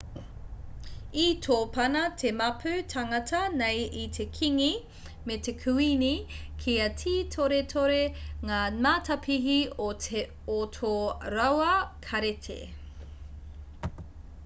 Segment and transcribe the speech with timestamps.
[1.23, 4.69] i tōpana te māpu tāngata nei i te kīngi
[5.31, 6.09] me te kuīni
[6.63, 7.99] kia tītoretore
[8.53, 9.59] ngā matapihi
[10.55, 10.95] o tō
[11.37, 11.69] rāua
[12.09, 12.57] kāreti